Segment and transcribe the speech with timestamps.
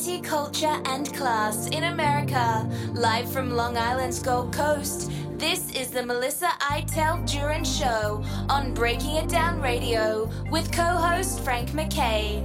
[0.00, 2.66] Culture, and class in America.
[2.94, 9.16] Live from Long Island's Gold Coast, this is the Melissa Iteld Duran Show on Breaking
[9.16, 12.40] It Down Radio with co host Frank McKay.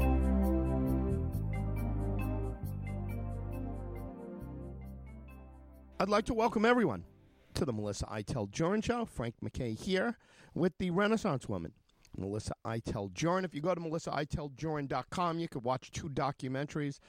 [5.98, 7.06] I'd like to welcome everyone
[7.54, 9.06] to the Melissa Iteld Duran Show.
[9.06, 10.18] Frank McKay here
[10.54, 11.72] with the Renaissance Woman.
[12.18, 13.44] Melissa Iteld Jurin.
[13.44, 17.00] If you go to melissaiteldjurin.com, you can watch two documentaries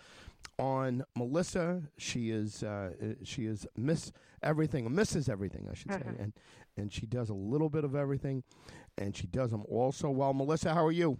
[0.58, 1.82] on Melissa.
[1.98, 2.90] She is uh,
[3.24, 5.28] she is Miss Everything, Mrs.
[5.28, 6.32] Everything, I should say, and
[6.76, 8.42] and she does a little bit of everything,
[8.98, 10.34] and she does them all so well.
[10.34, 11.18] Melissa, how are you?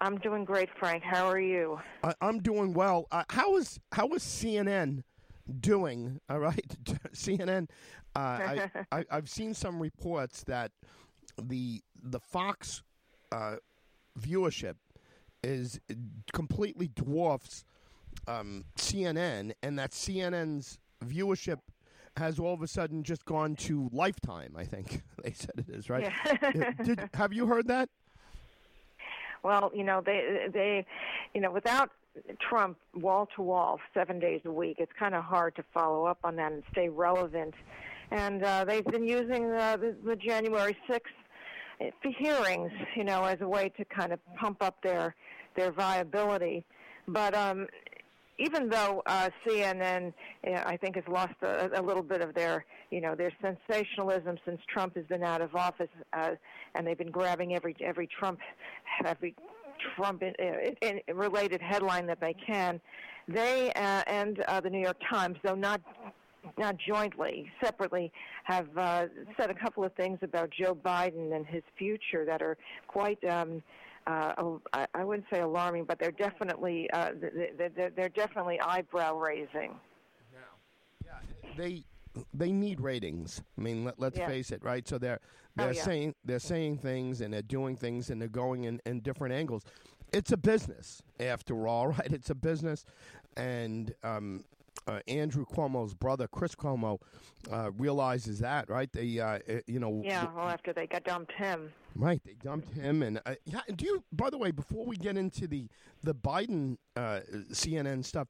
[0.00, 1.02] I'm doing great, Frank.
[1.02, 1.80] How are you?
[2.02, 3.06] I, I'm doing well.
[3.10, 5.02] Uh, how is how is CNN
[5.60, 6.20] doing?
[6.28, 6.76] All right,
[7.12, 7.68] CNN.
[8.14, 10.72] Uh, I, I I've seen some reports that
[11.42, 12.82] the the Fox
[13.34, 13.56] uh,
[14.18, 14.76] viewership
[15.42, 15.80] is
[16.32, 17.64] completely dwarfs
[18.28, 21.58] um, CNN, and that CNN's viewership
[22.16, 24.54] has all of a sudden just gone to Lifetime.
[24.56, 26.10] I think they said it is right.
[26.54, 26.70] Yeah.
[26.82, 27.88] Did, have you heard that?
[29.42, 30.86] Well, you know they they,
[31.34, 31.90] you know, without
[32.40, 36.18] Trump wall to wall seven days a week, it's kind of hard to follow up
[36.24, 37.54] on that and stay relevant.
[38.10, 41.12] And uh, they've been using uh, the, the January sixth
[42.18, 45.14] hearings, you know, as a way to kind of pump up their
[45.56, 46.64] their viability.
[47.06, 47.66] But um,
[48.38, 50.12] even though uh, CNN,
[50.44, 54.60] I think, has lost a, a little bit of their, you know, their sensationalism since
[54.72, 56.30] Trump has been out of office, uh,
[56.74, 58.40] and they've been grabbing every every Trump,
[59.04, 59.34] every
[59.96, 60.34] Trump in,
[60.82, 62.80] in, in related headline that they can.
[63.28, 65.80] They uh, and uh, the New York Times, though not
[66.58, 68.12] not jointly, separately,
[68.44, 69.06] have uh,
[69.36, 72.56] said a couple of things about Joe Biden and his future that are
[72.88, 73.22] quite.
[73.24, 73.62] Um,
[74.06, 74.58] uh,
[74.94, 77.12] I wouldn't say alarming, but they're definitely uh,
[77.56, 79.80] they're, they're definitely eyebrow raising.
[81.02, 81.12] Yeah,
[81.56, 81.84] they
[82.34, 83.42] they need ratings.
[83.58, 84.28] I mean, let, us Yeah.
[84.28, 84.86] face it, right?
[84.86, 85.20] So they're
[85.56, 85.82] they're Oh, yeah.
[85.84, 89.64] saying they're saying things and they're doing things and they're going in, in different angles.
[90.12, 92.12] It's a business, after all, right?
[92.12, 92.84] It's a business,
[93.38, 94.44] and um,
[94.86, 96.98] uh, Andrew Cuomo's brother, Chris Cuomo,
[97.50, 98.90] uh, realizes that, right?
[98.92, 101.72] They, uh, uh, you know, Yeah, well, after they got dumped him.
[101.94, 103.60] Right, they dumped him, and uh, yeah.
[103.74, 104.04] Do you?
[104.12, 105.68] By the way, before we get into the
[106.02, 107.20] the Biden uh,
[107.52, 108.28] CNN stuff,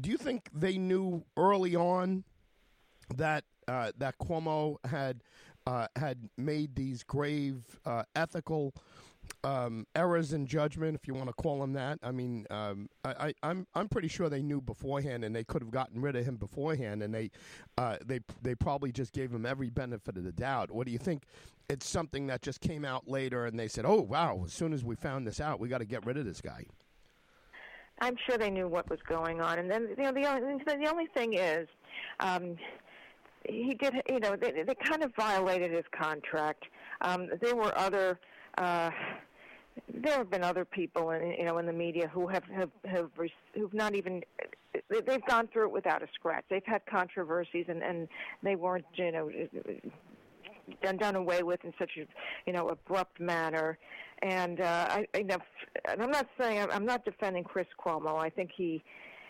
[0.00, 2.24] do you think they knew early on
[3.16, 5.22] that uh, that Cuomo had
[5.66, 8.74] uh, had made these grave uh, ethical
[9.44, 11.98] um, errors in judgment, if you want to call them that?
[12.02, 15.62] I mean, um, I, I, I'm I'm pretty sure they knew beforehand, and they could
[15.62, 17.30] have gotten rid of him beforehand, and they
[17.78, 20.70] uh, they they probably just gave him every benefit of the doubt.
[20.70, 21.24] What do you think?
[21.68, 24.42] It's something that just came out later, and they said, "Oh, wow!
[24.44, 26.64] As soon as we found this out, we got to get rid of this guy."
[28.00, 30.88] I'm sure they knew what was going on, and then you know the only the
[30.90, 31.68] only thing is,
[32.18, 32.56] um,
[33.48, 36.64] he did you know they they kind of violated his contract.
[37.00, 38.18] Um, there were other.
[38.58, 38.90] Uh,
[39.92, 43.10] there have been other people in you know in the media who have have, have
[43.54, 44.22] who've not even
[44.88, 46.44] they- they've gone through it without a scratch.
[46.48, 48.08] They've had controversies and and
[48.42, 49.30] they weren't you know
[50.82, 52.06] done done away with in such a
[52.46, 53.78] you know abrupt manner.
[54.22, 55.38] And uh, I, I know,
[55.88, 58.18] and I'm not saying I'm not defending Chris Cuomo.
[58.18, 58.82] I think he,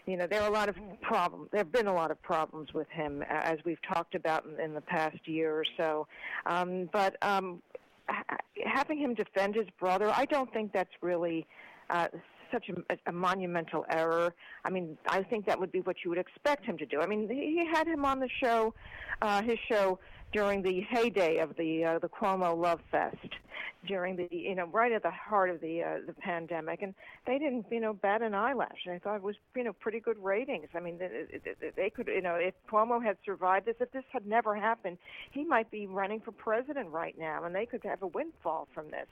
[0.07, 1.49] you know, there are a lot of problems.
[1.53, 4.75] There have been a lot of problems with him, as we've talked about in, in
[4.75, 6.09] the past year or so.
[6.47, 7.63] Um, but um,
[8.65, 11.47] having him defend his brother, I don't think that's really.
[11.89, 12.07] Uh,
[12.53, 14.35] such a, a monumental error.
[14.65, 17.01] I mean, I think that would be what you would expect him to do.
[17.01, 18.75] I mean, he had him on the show,
[19.23, 20.01] uh, his show
[20.33, 23.17] during the heyday of the uh, the Cuomo Love Fest,
[23.87, 26.95] during the you know right at the heart of the uh, the pandemic, and
[27.27, 28.87] they didn't you know bat an eyelash.
[28.91, 30.69] I thought it was you know pretty good ratings.
[30.75, 31.27] I mean, they,
[31.77, 34.99] they- could you know if Cuomo had survived this, if this had never happened,
[35.33, 38.91] he might be running for president right now, and they could have a windfall from
[38.91, 39.09] this.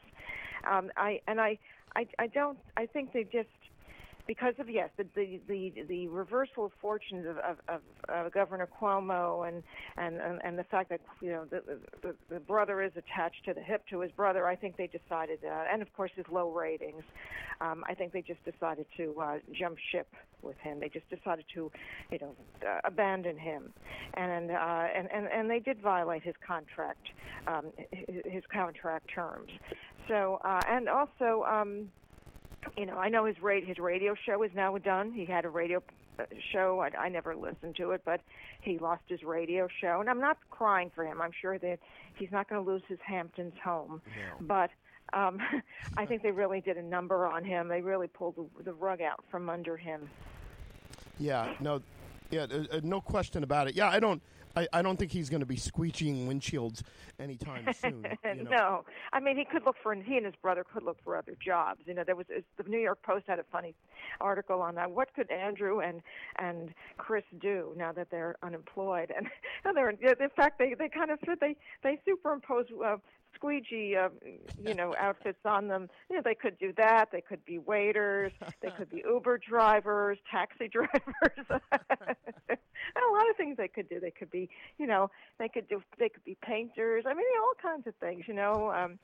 [0.71, 1.59] Um, I and I,
[1.97, 3.49] I I don't I think they just
[4.29, 8.69] because of yes the the the, the reversal of fortunes of, of, of uh, Governor
[8.81, 9.65] Cuomo and,
[9.97, 11.63] and and the fact that you know the,
[12.03, 15.41] the the brother is attached to the hip to his brother I think they decided
[15.45, 17.03] uh, and of course his low ratings
[17.61, 20.07] um, I think they just decided to uh, jump ship
[20.43, 20.79] with him.
[20.79, 21.73] They just decided to
[22.11, 22.37] you know
[22.67, 23.73] uh, abandon him.
[24.15, 27.09] And uh, and and and they did violate his contract
[27.47, 29.51] um, his, his contract terms.
[30.07, 31.89] So uh, and also um,
[32.79, 35.13] you know, I know his rate his radio show is now done.
[35.13, 35.83] He had a radio
[36.19, 36.81] uh, show.
[36.81, 38.21] I, I never listened to it, but
[38.61, 41.21] he lost his radio show, and I'm not crying for him.
[41.21, 41.79] I'm sure that
[42.15, 44.01] he's not going to lose his Hamptons home,
[44.41, 44.71] but.
[45.15, 45.41] Um,
[45.97, 47.69] I think they really did a number on him.
[47.69, 50.07] They really pulled the, the rug out from under him.
[51.19, 51.81] Yeah, no,
[52.31, 53.75] yeah, uh, uh, no question about it.
[53.75, 54.21] Yeah, I don't.
[54.59, 56.83] I, I don't think he's going to be squeegeeing windshields
[57.21, 58.07] anytime soon.
[58.25, 58.51] You know?
[58.51, 61.35] no, I mean he could look for he and his brother could look for other
[61.45, 61.81] jobs.
[61.87, 63.75] You know, there was the New York Post had a funny
[64.21, 64.91] article on that.
[64.91, 66.03] What could Andrew and
[66.37, 69.13] and Chris do now that they're unemployed?
[69.19, 69.27] And,
[69.65, 72.97] and they're in fact they they kind of they they superimpose uh,
[73.35, 74.09] squeegee, uh,
[74.63, 75.89] you know, outfits on them.
[76.11, 77.07] You know, they could do that.
[77.13, 78.33] They could be waiters.
[78.63, 81.47] They could be Uber drivers, taxi drivers.
[81.51, 84.01] a lot of things they could do.
[84.01, 84.49] They could be,
[84.79, 85.83] you know, they could do.
[85.99, 87.05] They could be painters.
[87.07, 88.25] I mean, all kinds of things.
[88.27, 88.99] You know, um,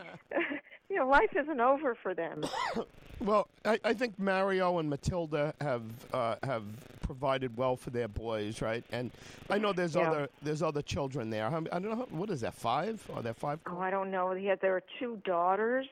[0.88, 2.44] you know, life isn't over for them.
[3.20, 5.82] well, I, I think Mario and Matilda have
[6.12, 6.64] uh, have
[7.02, 8.82] provided well for their boys, right?
[8.90, 9.10] And
[9.50, 10.10] I know there's Yeah.
[10.10, 11.46] other there's other children there.
[11.46, 13.02] I don't know what is that five?
[13.14, 13.60] Are there five?
[13.66, 14.13] Oh, I don't know.
[14.38, 15.86] He had there are two daughters,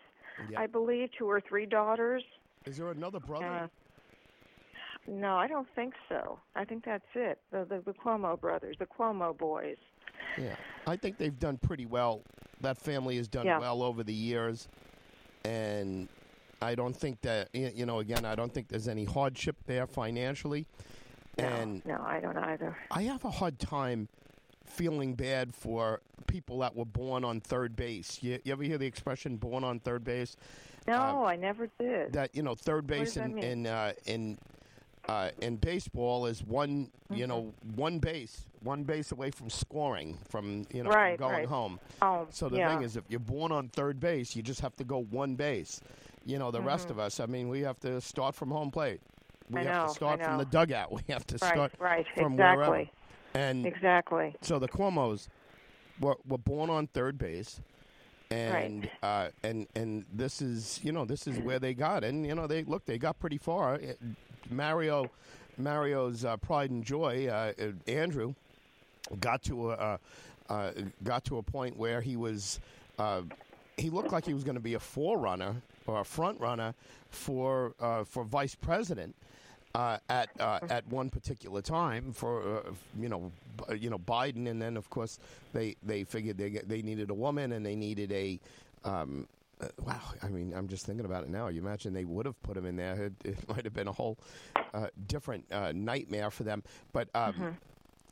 [0.51, 0.61] Yeah.
[0.61, 2.23] I believe, two or three daughters.
[2.65, 3.47] Is there another brother?
[3.47, 3.67] Uh,
[5.09, 6.39] no, I don't think so.
[6.55, 7.39] I think that's it.
[7.51, 9.77] The, the the Cuomo brothers, the Cuomo boys.
[10.39, 10.55] Yeah,
[10.87, 12.23] I think they've done pretty well.
[12.61, 13.59] That family has done Yeah.
[13.59, 14.69] well over the years,
[15.45, 16.09] and
[16.61, 17.99] I don't think that you know.
[17.99, 20.67] Again, I don't think there's any hardship there financially,
[21.37, 22.77] No, and no, I don't either.
[22.93, 24.09] I have a hard time
[24.77, 28.19] feeling bad for people that were born on third base.
[28.23, 30.37] You, you ever hear the expression "born on third base"?
[30.87, 32.13] No, I never did.
[32.13, 34.39] That you know, third base in in uh, in
[35.09, 37.77] uh, in baseball is one you know Mm-hmm.
[37.77, 41.47] one base, one base away from scoring, from you know Right, going right.
[41.47, 41.79] home.
[42.01, 42.75] oh, So the yeah.
[42.75, 45.81] thing is, if you're born on third base, you just have to go one base.
[46.25, 49.01] You know, the rest of us, I mean, we have to start from home plate.
[49.51, 49.69] We Mm-hmm.
[49.69, 50.93] I have know, to start from the dugout.
[50.97, 52.91] We have to right, start right, from exactly, wherever.
[53.35, 54.35] And exactly.
[54.41, 55.29] so the Cuomo's
[56.01, 57.61] were, were born on third base.
[58.31, 62.35] And uh, and and this is you know this is where they got and you
[62.35, 63.75] know they look they got pretty far.
[63.75, 63.93] Uh,
[64.51, 65.11] Mario
[65.59, 68.33] Mario's uh, pride and joy uh, uh, Andrew
[69.21, 69.97] got to a uh,
[70.49, 72.61] uh, got to a point where he was
[72.99, 73.23] uh,
[73.77, 75.57] he looked like he was going to be a forerunner
[75.87, 76.75] or a front runner
[77.11, 79.15] for uh, for vice president
[79.75, 82.71] uh, at uh, at one particular time for uh,
[83.01, 83.33] you know
[83.69, 85.19] B- you know Biden and then of course
[85.53, 88.39] they they figured they they needed a woman and they needed a
[88.85, 89.27] um,
[89.61, 91.49] uh, wow I mean I'm just thinking about it now.
[91.49, 93.05] You imagine they would have put him in there.
[93.05, 94.19] It, it might have been a whole
[94.75, 96.63] uh, different uh, nightmare for them.
[96.93, 97.57] But um,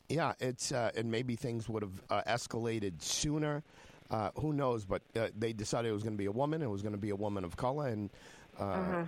[0.08, 3.62] yeah it's uh, and maybe things would have uh, escalated sooner.
[4.10, 4.84] Uh, who knows?
[4.84, 6.62] But uh, they decided it was going to be a woman.
[6.62, 8.10] It was going to be a woman of color and
[8.58, 9.04] uh,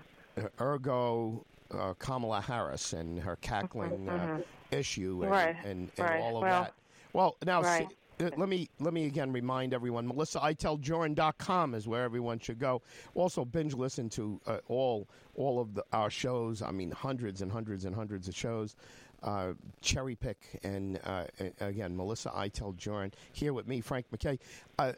[0.60, 4.40] ergo uh, Kamala Harris and her cackling uh,
[4.70, 6.20] issue and, Right, and, and right.
[6.20, 6.74] all of Well, that.
[7.12, 7.88] Well, now right.
[8.18, 10.06] see, uh, let me let me again remind everyone.
[10.06, 12.82] Melissa, MelissaITellJoran.com is where everyone should go.
[13.14, 16.62] Also, binge listen to uh, all all of the, our shows.
[16.62, 18.76] I mean, hundreds and hundreds and hundreds of shows.
[19.22, 21.24] Uh, cherry pick and uh,
[21.60, 24.38] again, Melissa I tell Joran here with me, Frank McKay.
[24.80, 24.94] Uh,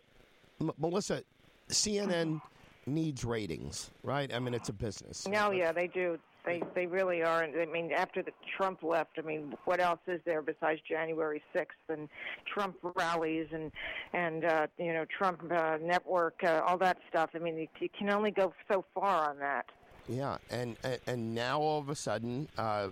[0.63, 1.23] M- Melissa,
[1.69, 2.41] CNN
[2.87, 4.33] needs ratings, right?
[4.33, 5.29] I mean, it's a business.
[5.29, 6.19] No, yeah, they do.
[6.45, 7.45] They they really are.
[7.45, 11.79] I mean, after the Trump left, I mean, what else is there besides January sixth
[11.89, 12.09] and
[12.53, 13.73] Trump rallies and
[14.13, 17.31] and uh, you know Trump uh, network, uh, all that stuff?
[17.35, 19.67] I mean, you, you can only go so far on that.
[20.07, 22.89] Yeah, and and, and now all of a sudden uh,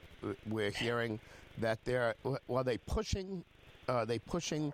[0.49, 1.21] we're hearing
[1.59, 2.15] that they're
[2.49, 3.45] are they pushing
[3.89, 4.73] are they pushing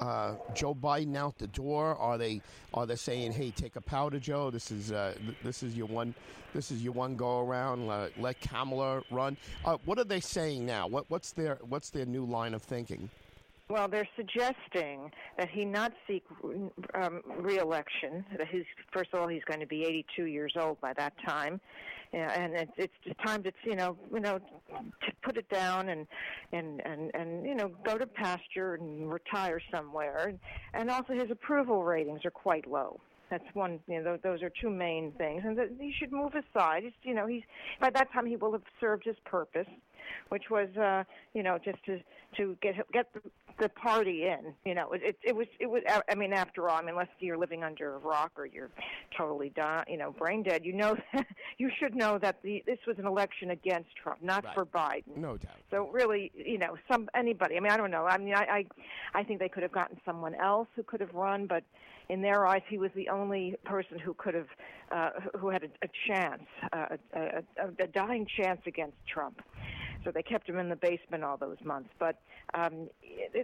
[0.00, 1.96] uh, Joe Biden out the door?
[1.96, 2.40] Are they
[2.74, 4.50] are they saying, "Hey, take a powder, Joe.
[4.50, 6.14] This is uh, th- this is your one
[6.54, 7.88] this is your one go around.
[7.88, 10.86] Uh, let Kamala run." Uh, what are they saying now?
[10.86, 13.08] What what's their what's their new line of thinking?
[13.68, 16.24] Well, they're suggesting that he not seek
[16.94, 18.24] um, reelection.
[18.38, 21.60] That he's first of all he's going to be 82 years old by that time,
[22.12, 26.06] and it's it's time to you know you know to put it down and
[26.52, 30.32] and and and you know go to pasture and retire somewhere.
[30.72, 33.00] And, also his approval ratings are quite low.
[33.30, 33.80] That's one.
[33.88, 36.84] You know, those are two main things, and that he should move aside.
[36.84, 37.42] He's, you know, he's
[37.80, 39.66] by that time he will have served his purpose,
[40.28, 41.02] which was, uh,
[41.34, 41.98] you know, just to
[42.36, 43.20] to get get the,
[43.58, 44.54] the party in.
[44.64, 45.82] You know, it, it it was it was.
[46.08, 48.70] I mean, after all, I mean, unless you're living under a rock or you're
[49.16, 50.96] totally di you know, brain dead, you know,
[51.58, 54.54] you should know that the this was an election against Trump, not Right.
[54.54, 55.16] for Biden.
[55.16, 55.52] No doubt.
[55.70, 57.56] So really, you know, some anybody.
[57.56, 58.04] I mean, I don't know.
[58.06, 58.44] I mean, I
[59.14, 61.64] I, I think they could have gotten someone else who could have run, but
[62.08, 64.46] in their eyes, he was the only person who could have,
[64.92, 69.42] uh, who had a, a chance, uh, a, a, a, a dying chance against Trump.
[70.06, 71.90] So they kept him in the basement all those months.
[71.98, 72.16] But
[72.54, 72.88] um,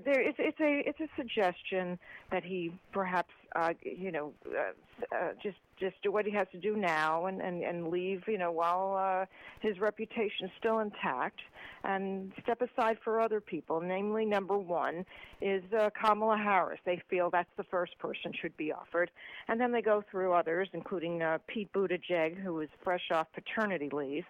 [0.05, 1.99] there, it's, it's a it's a suggestion
[2.31, 6.59] that he perhaps uh, you know uh, uh, just just do what he has to
[6.59, 9.27] do now and and and leave you know while uh,
[9.61, 11.41] his reputation is still intact
[11.83, 13.81] and step aside for other people.
[13.81, 15.05] Namely, number one
[15.41, 16.79] is uh, Kamala Harris.
[16.87, 19.11] They feel that's the first person should be offered,
[19.49, 23.91] and then they go through others, including uh, Pete Buttigieg, who is fresh off paternity
[23.93, 24.25] leave,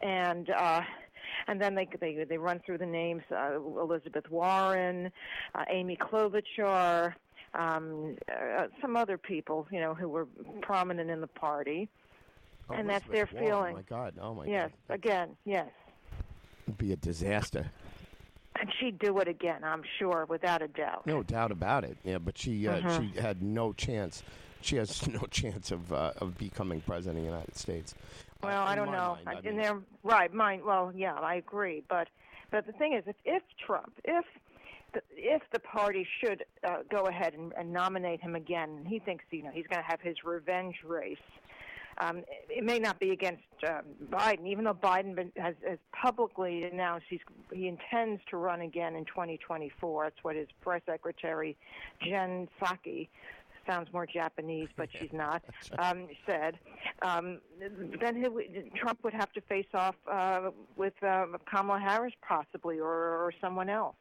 [0.00, 0.48] and.
[0.50, 0.82] Uh,
[1.48, 5.10] and then they they they run through the names: uh, Elizabeth Warren,
[5.54, 7.14] uh, Amy Klobuchar,
[7.54, 10.26] um, uh, some other people, you know, who were
[10.62, 11.88] prominent in the party,
[12.68, 13.72] Oh, and that's their Warren, feeling.
[13.72, 14.14] Oh my God!
[14.20, 14.72] Oh my yes, God!
[14.88, 15.68] Yes, again, yes.
[16.66, 17.70] It'd be a disaster.
[18.58, 21.06] And she'd do it again, I'm sure, without a doubt.
[21.06, 21.98] No doubt about it.
[22.04, 23.12] Yeah, but she uh, Mhm.
[23.14, 24.22] she had no chance.
[24.62, 27.94] She has no chance of uh, of becoming president of the United States.
[28.42, 29.18] Well, I don't know.
[29.24, 30.32] mind, I in mean- there, right?
[30.32, 30.62] Mine.
[30.64, 31.82] Well, yeah, I agree.
[31.88, 32.08] But,
[32.50, 34.24] but the thing is, if, if Trump, if
[34.94, 38.98] the, if the party should uh, go ahead and, and nominate him again, and he
[38.98, 41.18] thinks you know he's going to have his revenge race.
[41.98, 46.64] Um, it may not be against um, Biden, even though Biden been, has, has publicly
[46.64, 50.04] announced he's, he intends to run again in 2024.
[50.04, 51.56] That's what his press secretary,
[52.06, 53.08] Jen Psaki,
[53.66, 55.42] sounds more Japanese, but she's not,
[55.78, 56.58] um, said.
[57.02, 57.40] Um,
[58.00, 62.88] then would- Trump would have to face off uh, with uh, Kamala Harris, possibly, or,
[62.88, 63.96] or someone else.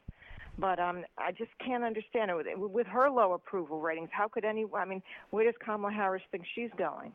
[0.57, 4.09] But um, I just can't understand it with, her low approval ratings.
[4.11, 4.65] How could any?
[4.73, 7.11] I mean, where does Kamala Harris think she's going?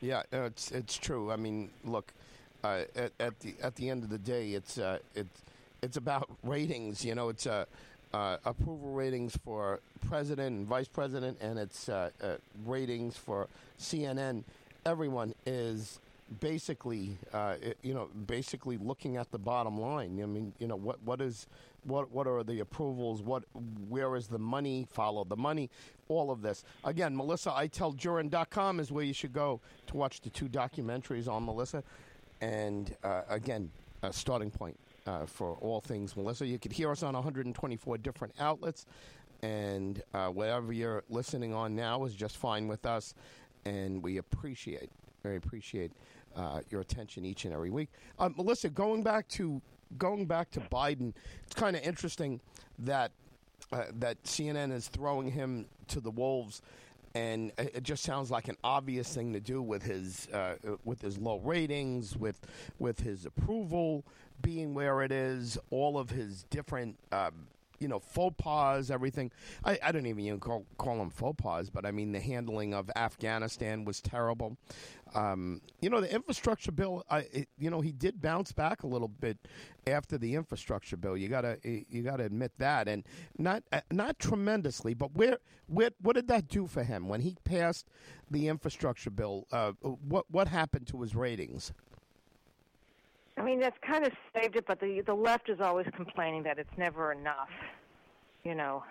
[0.00, 1.32] Yeah, it's it's true.
[1.32, 2.12] I mean, look,
[2.62, 5.42] uh, at, at the at the end of the day, it's uh, it's
[5.82, 7.04] it's about ratings.
[7.04, 7.64] You know, it's uh,
[8.12, 13.48] uh, approval ratings for president and vice president, and it's uh, uh, ratings for
[13.78, 14.44] CNN.
[14.84, 15.98] Everyone is
[16.40, 20.20] basically, uh, you know, basically looking at the bottom line.
[20.22, 21.46] I mean, you know, what what is
[21.84, 23.22] what what are the approvals?
[23.22, 23.44] What
[23.88, 24.86] where is the money?
[24.90, 25.70] Follow the money.
[26.08, 26.64] All of this.
[26.84, 31.82] Again, MelissaITellJurin.com is where you should go to watch the two documentaries on Melissa.
[32.40, 33.70] And uh, again,
[34.02, 36.46] a starting point uh, for all things Melissa.
[36.46, 38.86] You could hear us on 124 different outlets.
[39.42, 43.14] And uh, whatever you're listening on now is just fine with us.
[43.64, 44.90] And we appreciate,
[45.22, 45.92] very appreciate
[46.34, 47.90] uh, your attention each and every week.
[48.18, 49.60] Uh, Melissa, going back to
[49.98, 51.12] going back to Biden,
[51.44, 52.40] it's kind of interesting
[52.78, 53.12] that
[53.72, 56.62] uh, that CNN is throwing him to the wolves,
[57.16, 61.16] and it just sounds like an obvious thing to do with his uh, with his
[61.16, 62.38] low ratings, with
[62.78, 64.04] with his approval
[64.42, 66.98] being where it is, all of his different.
[67.12, 69.30] Um, you know, faux pas, everything.
[69.64, 72.74] I, I don't even even call, call them faux pas, but I mean, the handling
[72.74, 74.56] of Afghanistan was terrible.
[75.14, 78.86] Um, you know, the infrastructure bill, I, it, you know, he did bounce back a
[78.86, 79.38] little bit
[79.86, 81.16] after the infrastructure bill.
[81.16, 83.04] You gotta, you gotta admit that, and
[83.38, 87.36] not, uh, not tremendously, but where, where, what did that do for him when he
[87.44, 87.86] passed
[88.30, 89.46] the infrastructure bill?
[89.52, 91.72] Uh, what, what happened to his ratings?
[93.46, 96.76] Mean, that's kind of saved it, but the the left is always complaining that it's
[96.76, 97.48] never enough.
[98.42, 98.82] You know,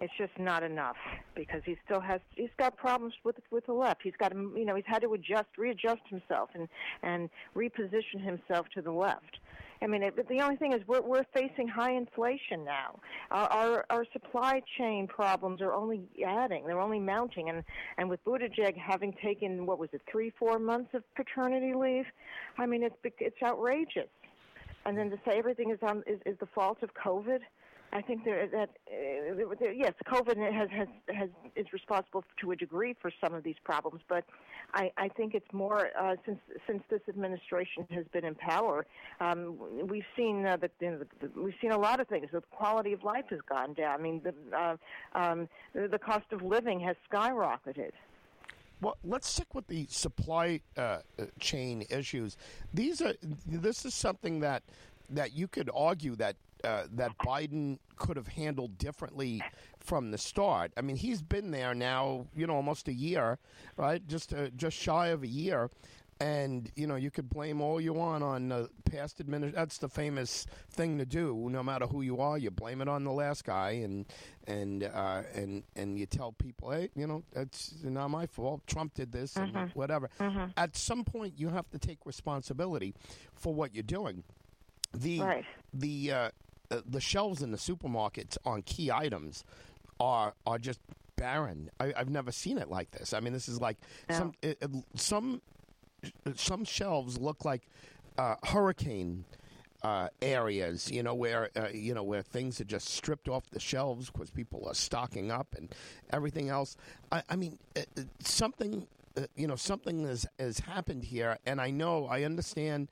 [0.00, 0.96] it's just not enough
[1.34, 4.00] because he still has he's got problems with with the left.
[4.02, 6.66] He's got to you know he's had to adjust, readjust himself, and
[7.02, 9.38] and reposition himself to the left.
[9.84, 12.98] I mean, it, the only thing is we're we're facing high inflation now.
[13.30, 17.50] Our, our our supply chain problems are only adding; they're only mounting.
[17.50, 17.62] And
[17.98, 22.06] and with Buttigieg having taken what was it, three four months of paternity leave,
[22.56, 24.08] I mean, it's it's outrageous.
[24.86, 27.40] And then to say everything is on is, is the fault of COVID,
[27.94, 32.56] I think there that uh, there, yes, COVID has, has has is responsible to a
[32.56, 34.24] degree for some of these problems, but
[34.74, 38.84] I, I think it's more uh, since since this administration has been in power,
[39.20, 42.26] um, we've seen uh, that the, the, we've seen a lot of things.
[42.32, 44.00] The quality of life has gone down.
[44.00, 44.76] I mean, the uh,
[45.14, 47.92] um, the, the cost of living has skyrocketed.
[48.80, 52.36] Well, let's stick with the supply uh, uh, chain issues.
[52.72, 53.14] These are
[53.46, 54.64] this is something that
[55.10, 59.42] that you could argue that uh, that Biden could have handled differently
[59.78, 60.72] from the start.
[60.76, 63.38] I mean, he's been there now, you know, almost a year,
[63.76, 64.06] right?
[64.08, 65.70] Just uh, just shy of a year.
[66.20, 69.56] And you know you could blame all you want on uh, past administration.
[69.56, 71.48] That's the famous thing to do.
[71.50, 74.06] No matter who you are, you blame it on the last guy, and
[74.46, 78.64] and uh, and and you tell people, hey, you know, it's not my fault.
[78.68, 80.08] Trump did this, and whatever.
[80.56, 82.94] At some point, you have to take responsibility
[83.34, 84.22] for what you're doing.
[84.92, 85.44] The Right.
[85.72, 86.30] the uh,
[86.74, 89.44] uh, the shelves in the supermarkets on key items
[90.00, 90.80] are are just
[91.16, 91.70] barren.
[91.80, 93.12] I, I've never seen it like this.
[93.12, 93.76] I mean, this is like
[94.10, 95.40] some it, it- some
[96.36, 97.62] some shelves look like
[98.18, 99.24] uh, hurricane
[99.82, 103.60] uh, areas, you know, where uh, you know where things are just stripped off the
[103.60, 105.74] shelves because people are stocking up and
[106.10, 106.76] everything else.
[107.12, 111.60] I, I mean, uh, uh, something, uh, you know, something has has happened here, and
[111.60, 112.88] I know, I understand.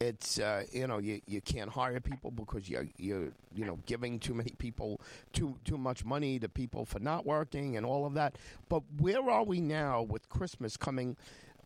[0.00, 4.18] It's uh, you know you, you can't hire people because you you you know giving
[4.18, 5.00] too many people
[5.32, 8.36] too too much money to people for not working and all of that.
[8.68, 11.16] But where are we now with Christmas coming?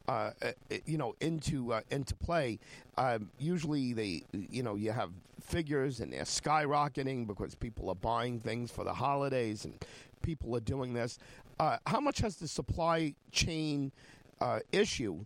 [0.08, 0.52] uh, uh,
[0.86, 2.58] you know into uh, into play.
[2.96, 8.40] Um, usually, they you know you have figures and they're skyrocketing because people are buying
[8.40, 9.74] things for the holidays and
[10.22, 11.18] people are doing this.
[11.60, 13.92] Uh, how much has the supply chain
[14.40, 15.18] uh, issue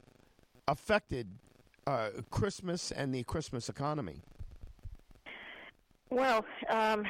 [0.68, 1.26] affected
[1.86, 4.20] uh, Christmas and the Christmas economy?
[6.10, 7.04] Well, um,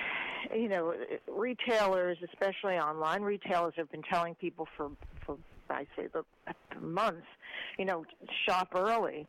[0.54, 0.94] you know,
[1.28, 4.90] retailers, especially online retailers, have been telling people for
[5.26, 5.36] for
[5.68, 6.24] I say the
[6.80, 7.26] months,
[7.78, 8.04] you know,
[8.46, 9.26] shop early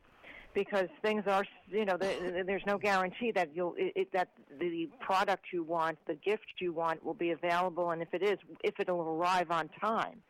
[0.54, 5.46] because things are, you know, the, there's no guarantee that you'll it, that the product
[5.52, 9.02] you want, the gift you want, will be available, and if it is, if it'll
[9.02, 10.22] arrive on time.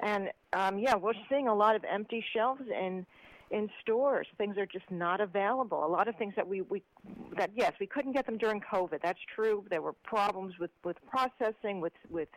[0.00, 3.06] And um, yeah, we're seeing a lot of empty shelves in
[3.52, 4.26] in stores.
[4.38, 5.84] Things are just not available.
[5.84, 6.82] A lot of things that we, we
[7.36, 9.00] that yes, we couldn't get them during COVID.
[9.02, 9.64] That's true.
[9.70, 12.28] There were problems with with processing, with with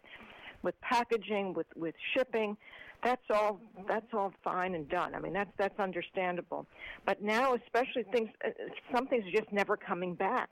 [0.61, 2.57] with packaging, with with shipping
[3.05, 5.13] that's all that's all fine and done.
[5.13, 6.65] I mean, that's that's understandable.
[7.05, 8.49] But now, especially things, uh,
[8.93, 10.49] some things are just never coming back.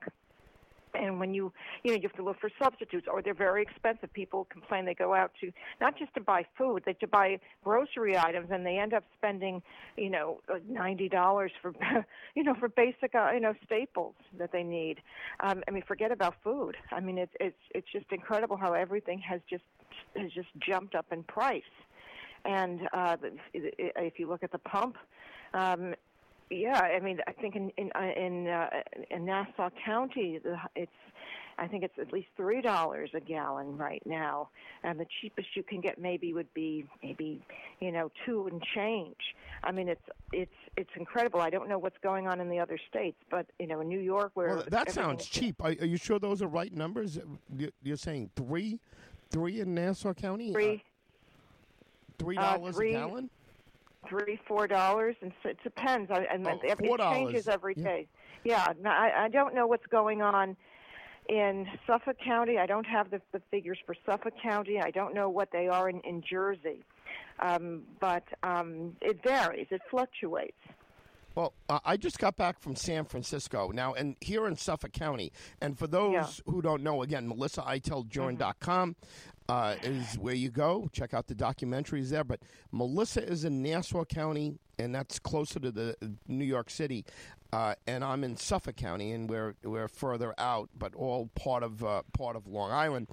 [0.94, 1.52] And when you,
[1.84, 4.12] you know, you have to look for substitutes, or they're very expensive.
[4.14, 8.18] People complain they go out to not just to buy food, they to buy grocery
[8.18, 9.62] items, and they end up spending,
[9.98, 11.74] you know, ninety dollars for,
[12.36, 15.00] you know, for basic, uh, you know, staples that they need.
[15.40, 16.78] Um, I mean, forget about food.
[16.92, 19.64] I mean, it's it's it's just incredible how everything has just
[20.16, 21.64] has just jumped up in price.
[22.46, 23.18] And uh,
[23.54, 24.98] if you look at the pump,
[25.54, 25.96] um,
[26.56, 28.70] yeah, I mean, I think in in uh, in, uh,
[29.12, 30.40] in Nassau County,
[30.76, 30.92] it's
[31.58, 34.50] I think it's at least three dollars a gallon right now,
[34.84, 37.42] and the cheapest you can get maybe would be maybe
[37.80, 39.36] you know two and change.
[39.64, 41.40] I mean, it's it's it's incredible.
[41.40, 44.00] I don't know what's going on in the other states, but you know, in New
[44.00, 45.62] York, where well, that sounds cheap.
[45.62, 47.20] Are, are, you sure those are right numbers?
[47.84, 48.80] You're saying three,
[49.30, 50.52] three in Nassau County.
[50.52, 50.84] Three.
[52.20, 53.30] Three uh, dollars uh, a gallon.
[54.08, 56.12] Three, four dollars, and so it depends.
[56.12, 58.08] I, and oh, it, changes every day.
[58.44, 58.66] yeah.
[58.68, 58.80] day.
[58.84, 60.58] Yeah, I, I don't know what's going on
[61.30, 62.58] in Suffolk County.
[62.58, 64.80] I don't have the, the figures for Suffolk County.
[64.80, 66.84] I don't know what they are in, in Jersey,
[67.40, 69.68] um, but um, it varies.
[69.72, 70.58] It fluctuates.
[71.36, 75.32] Well, uh, I just got back from San Francisco now, and here in Suffolk County.
[75.62, 76.52] And for those yeah.
[76.52, 78.96] who don't know, again, MelissaITellJourn.com
[79.50, 80.90] uh, is where you go.
[80.94, 82.24] Check out the documentaries there.
[82.24, 82.42] But
[82.72, 85.96] Melissa is in Nassau County, and that's closer to the
[86.28, 87.06] New York City.
[87.52, 91.84] Uh, and I'm in Suffolk County, and we're we're further out, but all part of
[91.84, 93.08] uh, part of Long Island.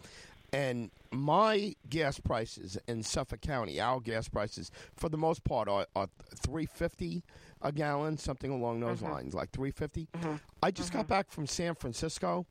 [0.53, 5.87] And my gas prices in Suffolk County, our gas prices, for the most part, are,
[5.95, 7.23] are three fifty
[7.63, 9.13] a gallon, something along those mm-hmm.
[9.13, 10.09] lines, like three fifty.
[10.17, 10.37] mm-hmm.
[10.63, 11.09] I just got mm-hmm.
[11.09, 12.47] back from San Francisco,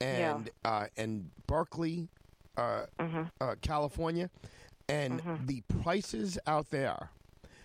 [0.00, 0.70] and yeah.
[0.70, 2.08] uh, and Berkeley,
[2.56, 3.22] uh, mm-hmm.
[3.40, 4.30] uh, California,
[4.88, 5.46] and Mm-hmm.
[5.46, 7.10] the prices out there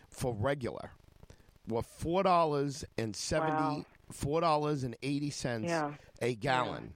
[0.09, 0.91] for regular
[1.67, 3.85] were four dollars and seventy Wow.
[4.11, 5.93] four dollars and eighty cents Yeah.
[6.21, 6.93] a gallon.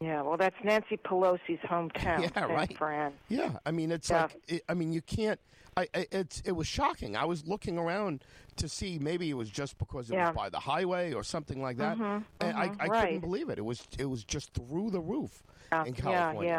[0.00, 2.76] Yeah, well, that's Nancy Pelosi's hometown, Yeah, right.
[2.76, 3.12] Fran.
[3.28, 4.22] Yeah, I mean it's Yeah.
[4.22, 5.40] like it, I mean you can't.
[5.76, 7.16] I, I it's it was shocking.
[7.16, 8.24] I was looking around
[8.56, 10.28] to see maybe it was just because it Yeah.
[10.28, 13.00] was by the highway or something like that, Mhm, and I, mhm, I right.
[13.04, 13.58] couldn't believe it.
[13.58, 16.50] It was it was just through the roof Yeah, in California.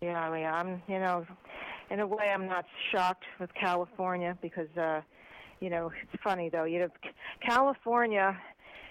[0.00, 0.20] Yeah, yeah, yeah.
[0.20, 1.26] I mean, I'm, you know,
[1.90, 5.00] in a way, I'm not shocked with California because, uh,
[5.60, 6.64] you know, it's funny though.
[6.64, 6.88] You know,
[7.44, 8.40] California,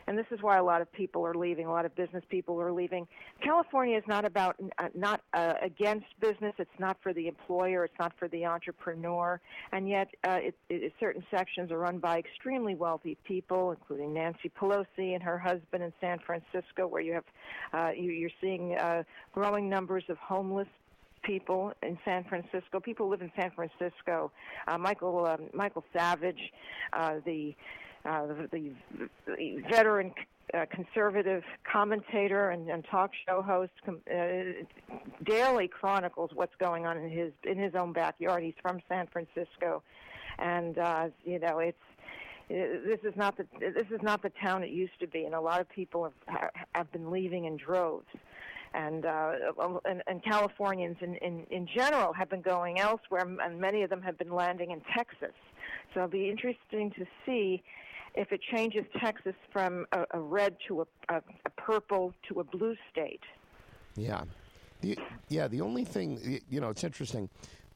[0.08, 1.66] and this is why a lot of people are leaving.
[1.66, 3.08] A lot of business people are leaving.
[3.44, 6.54] California is not about uh, not uh, against business.
[6.58, 7.86] It's not for the employer.
[7.86, 9.40] It's not for the entrepreneur.
[9.72, 14.52] And yet, uh, it, it, certain sections are run by extremely wealthy people, including Nancy
[14.60, 17.26] Pelosi and her husband in San Francisco, where you have
[17.74, 20.68] uh, you, you're seeing uh, growing numbers of homeless
[21.24, 22.80] people in San Francisco.
[22.80, 24.32] People live in San Francisco.
[24.68, 26.52] Uh, Michael um, Michael Savage,
[26.94, 27.56] uh, the,
[28.06, 28.74] uh, the
[29.26, 30.14] the veteran
[30.54, 34.64] uh, conservative commentator and, and talk show host, com- uh,
[35.24, 38.44] daily chronicles what's going on in his in his own backyard.
[38.44, 39.82] He's from San Francisco,
[40.40, 41.78] and uh, you know it's
[42.50, 45.42] this is not the this is not the town it used to be, and a
[45.42, 48.08] lot of people have have been leaving in droves
[48.74, 49.32] and uh,
[49.86, 54.02] and, and Californians in, in in general have been going elsewhere, and many of them
[54.02, 55.36] have been landing in Texas.
[55.94, 57.64] So it'll be interesting to see
[58.16, 62.44] if it changes Texas from a, a red to a, a, a purple to a
[62.44, 63.22] blue state.
[63.96, 64.24] Yeah,
[64.82, 64.98] the,
[65.30, 65.48] yeah.
[65.48, 67.30] The only thing you know, it's interesting.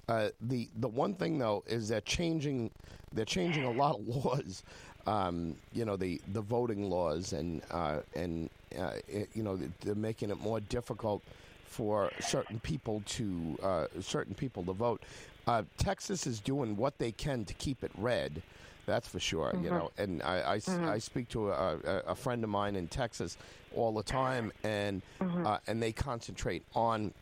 [0.07, 2.69] Uh, the the one thing though is that changing
[3.13, 4.63] they're changing a lot of laws.
[5.07, 9.95] Um, you know the the voting laws and uh, and uh, it, you know they're
[9.95, 11.21] making it more difficult
[11.65, 15.01] for certain people to uh, certain people to vote.
[15.47, 18.41] Uh, Texas is doing what they can to keep it red.
[18.85, 19.51] That's for sure.
[19.51, 19.63] Mm-hmm.
[19.63, 20.87] You know, and I I, mm-hmm.
[20.87, 23.37] I speak to a, a, friend of mine in Texas
[23.75, 25.45] all the time, and mm-hmm.
[25.45, 27.13] uh, and they concentrate on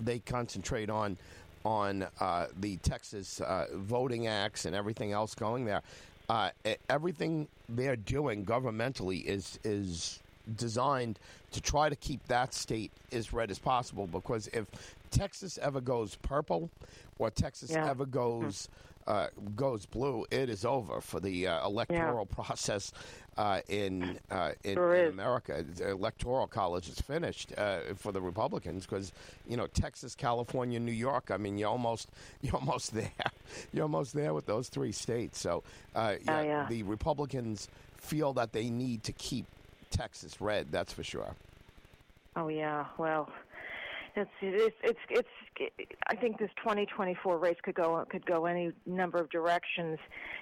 [0.00, 1.16] they concentrate on
[1.64, 5.82] on uh, the Texas uh, voting acts and everything else going there.
[6.28, 6.50] Uh,
[6.88, 10.20] everything they're doing governmentally is is
[10.56, 11.18] designed
[11.52, 14.66] to try to keep that state as red as possible because if
[15.10, 16.70] Texas ever goes purple
[17.18, 17.88] or Texas yeah.
[17.88, 18.68] ever goes
[19.06, 22.34] uh, goes blue, it is over for the uh, electoral yeah.
[22.44, 22.92] process
[23.36, 25.64] uh, in uh, in, sure in America.
[25.76, 29.12] The electoral college is finished uh, for the Republicans because
[29.48, 31.30] you know Texas, California, New York.
[31.30, 32.10] I mean, you're almost
[32.42, 33.10] you're almost there.
[33.72, 35.40] You're almost there with those three states.
[35.40, 35.62] So
[35.94, 36.66] uh, yeah, oh, yeah.
[36.68, 39.46] the Republicans feel that they need to keep
[39.90, 40.70] Texas red.
[40.70, 41.34] That's for sure.
[42.36, 43.28] Oh yeah, well,
[44.16, 45.72] it's it's it's it's.
[46.08, 49.98] I think this 2024 race could go could go any number of directions.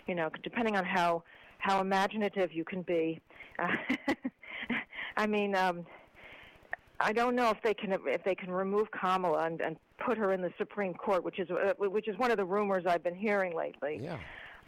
[0.07, 1.23] You know, depending on how
[1.59, 3.21] how imaginative you can be.
[3.59, 3.69] Uh,
[5.17, 5.85] I mean, um,
[7.01, 10.33] I don't know if they can if they can remove Kamala and, and put her
[10.33, 13.17] in the Supreme Court, which is uh, which is one of the rumors I've been
[13.17, 14.01] hearing lately.
[14.03, 14.19] Yeah.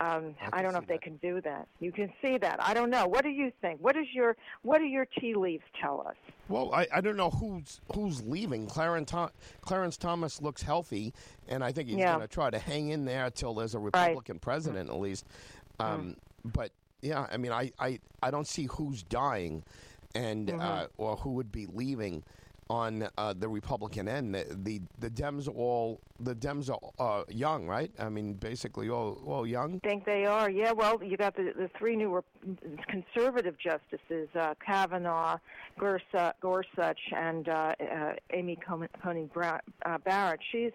[0.01, 1.69] Um, I, I don't know if they can do that.
[1.79, 2.57] You can see that.
[2.63, 3.07] I don't know.
[3.07, 3.81] What do you think?
[3.81, 6.17] What is your What do your tea leaves tell us?
[6.49, 8.67] Well, I, I don't know who's who's leaving.
[8.67, 9.13] Clarence,
[9.61, 11.13] Clarence Thomas looks healthy,
[11.49, 12.15] and I think he's yeah.
[12.15, 14.43] going to try to hang in there until there's a Republican right.
[14.43, 14.97] president, mm-hmm.
[14.97, 15.27] at least.
[15.79, 16.53] Um, mm.
[16.53, 19.63] But yeah, I mean, I, I, I don't see who's dying,
[20.15, 20.61] and mm-hmm.
[20.61, 22.23] uh, or who would be leaving
[22.71, 24.33] on uh, the Republican end.
[24.33, 27.91] The, the, the Dems all the Dems are uh, young, right?
[27.99, 29.81] I mean, basically all all young.
[29.85, 30.49] I think they are.
[30.49, 30.71] Yeah.
[30.71, 32.23] Well, you got the the three new
[32.89, 35.39] conservative justices: uh, Kavanaugh,
[35.79, 40.41] Gorsuch, Gorsuch and uh, uh, Amy Coney uh, Barrett.
[40.53, 40.73] She's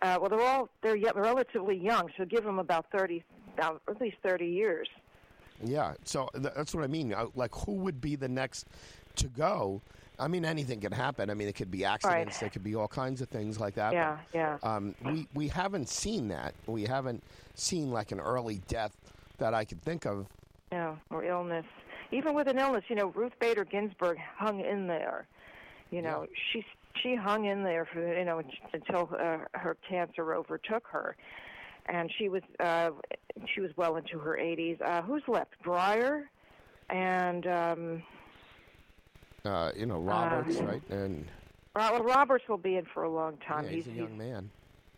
[0.00, 3.24] well, they're all they're yet relatively young, so give them about thirty,
[3.58, 4.88] at least thirty years.
[5.64, 5.94] Yeah.
[6.04, 7.14] So that's what I mean.
[7.34, 8.68] Like, who would be the next
[9.16, 9.82] to go?
[10.22, 11.30] I mean, anything can happen.
[11.30, 12.36] I mean, it could be accidents.
[12.36, 12.40] Right.
[12.40, 13.92] There could be all kinds of things like that.
[13.92, 14.58] Yeah, but, yeah.
[14.62, 16.54] Um, we we haven't seen that.
[16.66, 17.22] We haven't
[17.56, 18.96] seen like an early death
[19.38, 20.26] that I could think of.
[20.70, 21.66] Yeah, or illness.
[22.12, 25.26] Even with an illness, you know, Ruth Bader Ginsburg hung in there.
[25.90, 26.36] You know, yeah.
[26.52, 26.64] she
[27.02, 31.16] she hung in there for you know until uh, her cancer overtook her,
[31.86, 32.90] and she was uh,
[33.52, 34.80] she was well into her 80s.
[34.80, 35.54] Uh, who's left?
[35.64, 36.26] Breyer
[36.90, 37.46] and.
[37.48, 38.02] Um,
[39.44, 40.82] uh, you know Roberts, uh, right?
[40.90, 41.26] And
[41.74, 43.64] well, Roberts will be in for a long time.
[43.64, 44.50] Yeah, he's, he's a young he's, man.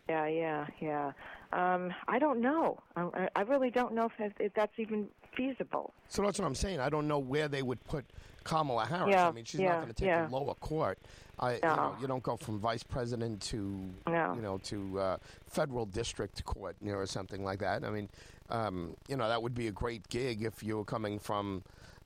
[0.09, 1.11] Yeah, yeah, yeah.
[1.51, 2.79] Um, I don't know.
[2.95, 5.93] I, I really don't know if, if that's even feasible.
[6.09, 6.79] So that's what I'm saying.
[6.79, 8.05] I don't know where they would put
[8.43, 9.11] Kamala Harris.
[9.11, 10.27] Yeah, I mean, she's yeah, not going to take yeah.
[10.27, 10.99] a lower court.
[11.39, 11.69] I, no.
[11.69, 14.33] you, know, you don't go from vice president to no.
[14.35, 17.83] you know to uh, federal district court you know, or something like that.
[17.83, 18.07] I mean,
[18.49, 21.63] um, you know, that would be a great gig if you were coming from,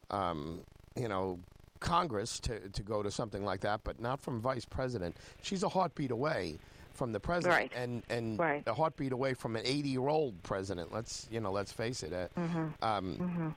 [0.10, 0.62] um,
[0.96, 1.40] you know,
[1.80, 5.16] Congress to, to go to something like that, but not from vice president.
[5.42, 6.60] She's a heartbeat away
[6.94, 7.72] from the president, right.
[7.76, 8.64] and and right.
[8.68, 10.94] a heartbeat away from an 80 year old president.
[10.94, 12.14] Let's you know, let's face it.
[12.14, 12.84] Uh, mm-hmm.
[12.84, 13.50] Um, mm-hmm.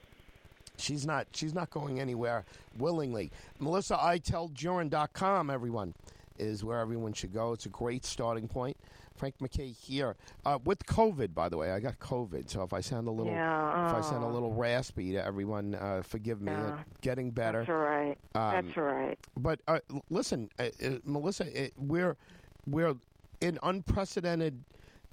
[0.77, 2.45] She's not she's not going anywhere
[2.77, 3.31] willingly.
[3.59, 4.19] Melissa I
[5.13, 5.49] com.
[5.49, 5.93] everyone
[6.39, 7.53] is where everyone should go.
[7.53, 8.77] It's a great starting point.
[9.15, 11.33] Frank McKay here uh, with COVID.
[11.33, 14.01] By the way, I got COVID, so if I sound a little yeah, if I
[14.01, 16.51] sound a little raspy to everyone, uh, forgive me.
[16.51, 16.77] Yeah.
[17.01, 17.59] getting better.
[17.59, 18.17] That's all right.
[18.35, 19.19] Um, That's all right.
[19.37, 21.47] But uh, listen, uh, uh, Melissa,
[21.77, 22.17] we're
[22.65, 22.95] we're
[23.41, 24.63] in unprecedented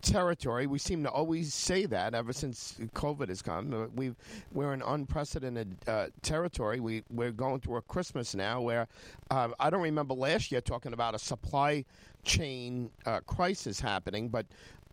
[0.02, 0.66] territory.
[0.66, 3.90] We seem to always say that ever since COVID has come.
[3.94, 4.14] We
[4.52, 6.80] we're in unprecedented uh, territory.
[6.80, 8.88] We we're going through a Christmas now where
[9.30, 11.84] uh, I don't remember last year talking about a supply
[12.24, 14.46] chain uh, crisis happening, but.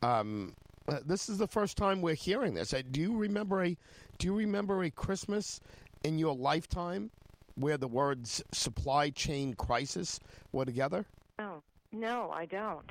[0.03, 0.53] Um,
[0.89, 2.73] uh, this is the first time we're hearing this.
[2.73, 3.75] Uh, do you remember a
[4.19, 5.59] Do you remember a Christmas
[6.05, 7.11] in your lifetime
[7.55, 10.19] where the words supply chain crisis
[10.53, 11.05] were together?
[11.39, 11.61] No,
[11.91, 12.89] no, I don't.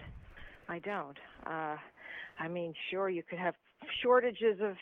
[0.68, 1.16] I don't.
[1.46, 1.76] Uh,
[2.38, 3.54] I mean, sure, you could have
[4.02, 4.76] shortages of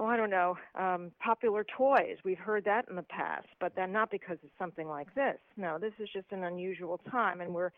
[0.00, 2.16] well, I don't know, um, popular toys.
[2.24, 5.36] We've heard that in the past, but then not because of something like this.
[5.58, 7.70] No, this is just an unusual time, and we're,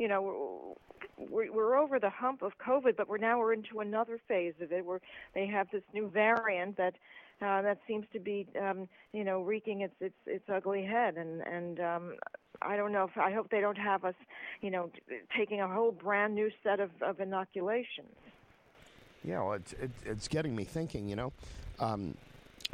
[0.00, 0.76] you know,
[1.18, 4.72] we're, we're over the hump of COVID, but we're now we're into another phase of
[4.72, 5.00] it where
[5.34, 6.94] they have this new variant that
[7.42, 11.42] uh, that seems to be, um, you know, wreaking its its its ugly head, and
[11.42, 12.14] and um,
[12.62, 14.14] I don't know if I hope they don't have us,
[14.62, 14.90] you know,
[15.36, 18.14] taking a whole brand new set of, of inoculations.
[19.22, 21.08] Yeah, well, it's it, it's getting me thinking.
[21.08, 21.32] You know,
[21.78, 22.14] um,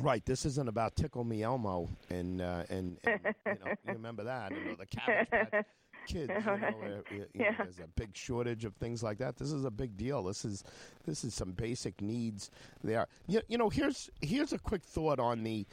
[0.00, 0.24] right?
[0.24, 4.52] This isn't about Tickle Me Elmo, and uh, and, and you, know, you remember that,
[4.52, 5.64] and the Cabbage Patch
[6.06, 6.30] Kids.
[6.34, 6.56] You know,
[7.10, 7.54] you know, Yeah.
[7.58, 9.36] there's a big shortage of things like that.
[9.36, 10.22] This is a big deal.
[10.22, 10.64] This is
[11.06, 12.50] this is some basic needs
[12.82, 13.06] there.
[13.26, 15.66] You, you know, here's here's a quick thought on the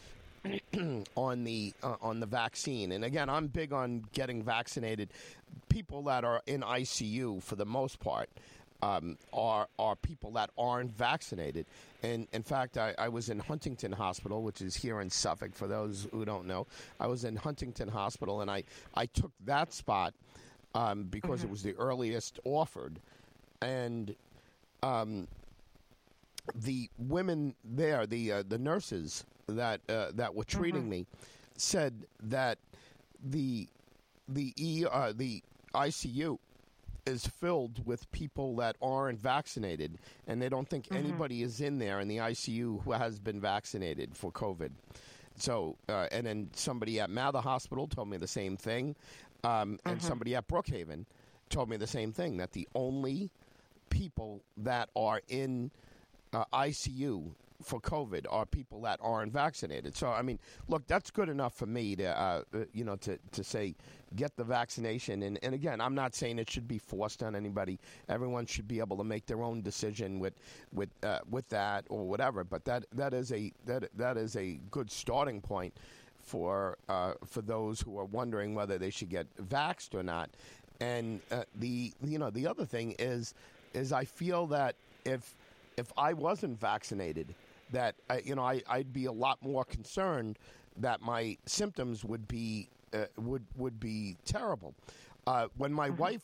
[1.16, 2.92] on the uh, on the vaccine.
[2.92, 5.10] And again, I'm big on getting vaccinated.
[5.70, 8.30] People that are in ICU, for the most part,
[8.84, 11.66] um, are are people that aren't vaccinated.
[12.04, 15.56] And in fact, I, I was in Huntington Hospital, which is here in Suffolk.
[15.56, 16.68] For those who don't know,
[17.00, 20.14] I was in Huntington Hospital, and I I took that spot
[20.76, 23.00] um, because it was the earliest offered,
[23.62, 24.14] and
[24.82, 25.28] um,
[26.54, 31.06] the women there, the uh, the nurses that uh, that were treating me,
[31.56, 32.58] said that
[33.24, 33.70] the
[34.28, 35.42] the E uh, the
[35.74, 36.38] ICU
[37.06, 42.00] is filled with people that aren't vaccinated, and they don't think anybody is in there
[42.00, 44.72] in the ICU who has been vaccinated for COVID.
[45.38, 48.96] So, uh, and then somebody at Mather Hospital told me the same thing,
[49.44, 51.06] um, and somebody at Brookhaven
[51.50, 53.30] told me the same thing that the only
[53.90, 55.72] people that are in
[56.34, 57.32] uh, ICU
[57.64, 59.96] for COVID are people that aren't vaccinated.
[59.96, 63.18] So, I mean, look, that's good enough for me to, uh, uh, you know, to,
[63.32, 63.76] to say
[64.16, 65.24] get the vaccination.
[65.24, 67.80] And, and again, I'm not saying it should be forced on anybody.
[68.10, 70.34] Everyone should be able to make their own decision with
[70.74, 72.44] with uh, with that or whatever.
[72.44, 75.74] But that that is a that that is a good starting point
[76.22, 80.30] for uh, for those who are wondering whether they should get vaxxed or not.
[80.80, 83.34] And uh, the you know the other thing is
[83.74, 85.36] is I feel that if
[85.78, 87.34] if I wasn't vaccinated,
[87.74, 90.40] that I, you know I, I'd be a lot more concerned
[90.78, 94.74] that my symptoms would be uh, would would be terrible.
[95.28, 96.24] Uh, when my wife,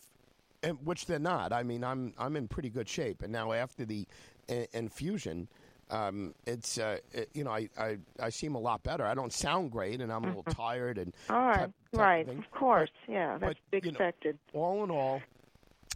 [0.64, 1.52] and which they're not.
[1.54, 4.08] I mean, I'm I'm in pretty good shape, and now after the
[4.50, 5.48] uh, infusion.
[5.92, 9.04] Um, it's uh, it, you know I, I I seem a lot better.
[9.04, 12.28] I don't sound great, and I'm a little tired and All right, type- type right,
[12.28, 12.38] thing.
[12.38, 14.38] of course, yeah, that's but, you know, expected.
[14.54, 15.20] all in all,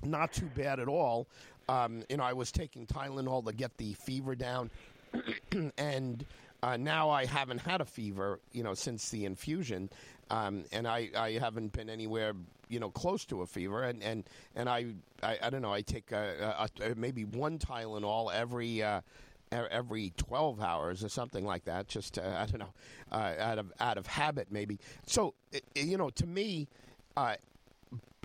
[0.04, 1.28] not too bad at all.
[1.70, 4.72] Um, you know, I was taking Tylenol to get the fever down,
[5.78, 6.26] and
[6.62, 9.90] uh, now I haven't had a fever, you know, since the infusion,
[10.30, 12.34] um, and I, I haven't been anywhere,
[12.70, 14.24] you know, close to a fever, and and
[14.56, 14.88] and I
[15.22, 18.84] I, I don't know, I take uh uh uh maybe one Tylenol every.
[18.84, 19.02] Uh,
[19.52, 22.74] Every twelve hours or something like that, just I don't know,
[23.12, 24.80] uh, out of out of habit maybe.
[25.06, 25.36] So
[25.76, 26.68] you know, to me,
[27.16, 27.36] uh,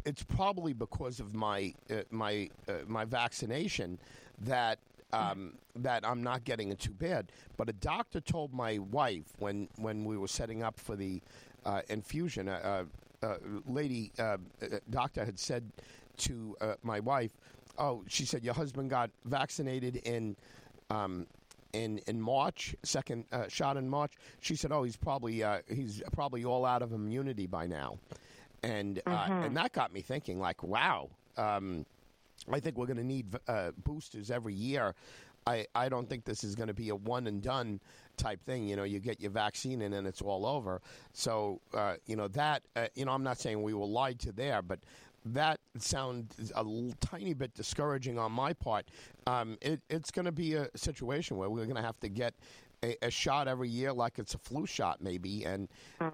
[0.06, 3.98] it's probably because of my uh, my uh, my vaccination
[4.40, 4.78] that
[5.12, 7.32] um, that I'm not getting it too bad.
[7.56, 11.20] But a doctor told my wife when when we were setting up for the
[11.64, 12.86] uh, infusion, a
[13.22, 14.22] uh, uh, lady uh,
[14.62, 15.70] uh, doctor had said
[16.18, 17.32] to uh, my wife,
[17.78, 20.36] "Oh, she said your husband got vaccinated in."
[20.90, 21.26] Um,
[21.74, 24.14] in in March, second uh, shot in March.
[24.40, 27.98] She said, "Oh, he's probably uh, he's probably all out of immunity by now,"
[28.62, 30.38] and uh, and that got me thinking.
[30.40, 31.84] Like, wow, um,
[32.52, 34.94] I think we're going to need uh, boosters every year.
[35.46, 37.80] I, I don't think this is going to be a one and done
[38.16, 38.68] type thing.
[38.68, 40.80] You know, you get your vaccine and then it's all over.
[41.12, 44.32] So, uh, you know, that, uh, you know, I'm not saying we were lied to
[44.32, 44.80] there, but
[45.24, 48.86] that sounds a l- tiny bit discouraging on my part.
[49.26, 52.34] Um, it, it's going to be a situation where we're going to have to get
[52.82, 55.68] a, a shot every year, like it's a flu shot, maybe, and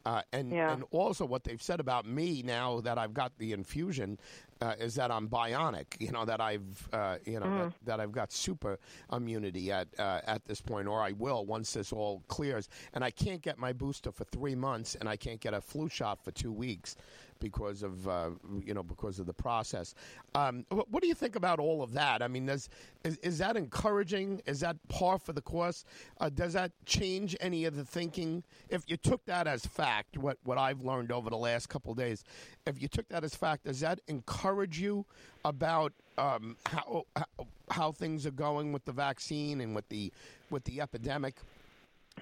[0.04, 0.72] uh, and Yeah.
[0.72, 4.18] and also what they've said about me now that I've got the infusion
[4.60, 5.86] uh, is that I'm bionic.
[6.00, 8.78] You know that I've uh, you know that, that I've got super
[9.12, 12.68] immunity at uh, at this point, or I will once this all clears.
[12.94, 15.88] And I can't get my booster for three months, and I can't get a flu
[15.88, 16.96] shot for two weeks
[17.40, 18.30] because of uh,
[18.64, 19.94] you know because of the process.
[20.34, 22.22] Um, wh- what do you think about all of that?
[22.22, 22.68] I mean, is,
[23.04, 24.40] is that encouraging?
[24.46, 25.84] Is that par for the course?
[26.20, 28.42] Uh, does that change any of the thinking?
[28.68, 32.24] If you took that as fact, what what I've learned over the last couple days,
[32.66, 35.04] if you took that as fact, does that encourage you
[35.44, 37.24] about um, how, how
[37.70, 40.12] how things are going with the vaccine and with the
[40.50, 41.36] with the epidemic,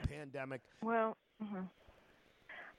[0.08, 0.60] pandemic?
[0.82, 1.68] Well, mhm.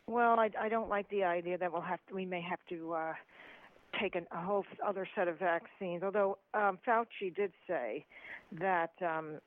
[0.08, 2.94] Well, I, I don't like the idea that we'll have to, we may have to
[2.94, 3.13] uh,
[4.02, 6.04] take an, a whole other set of vaccines.
[6.04, 8.06] Although um, Fauci did say
[8.60, 9.39] that um,